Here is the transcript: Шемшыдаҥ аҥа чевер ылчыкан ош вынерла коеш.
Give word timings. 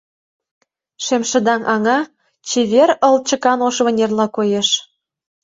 Шемшыдаҥ 1.05 1.61
аҥа 1.73 1.97
чевер 2.47 2.89
ылчыкан 3.07 3.59
ош 3.67 3.75
вынерла 3.85 4.25
коеш. 4.35 4.69